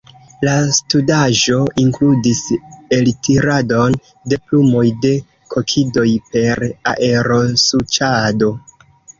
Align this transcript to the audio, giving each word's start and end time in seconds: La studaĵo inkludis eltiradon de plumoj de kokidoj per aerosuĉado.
La 0.47 0.51
studaĵo 0.77 1.57
inkludis 1.81 2.41
eltiradon 2.97 3.99
de 4.33 4.41
plumoj 4.47 4.87
de 5.05 5.13
kokidoj 5.57 6.09
per 6.33 6.65
aerosuĉado. 6.95 8.53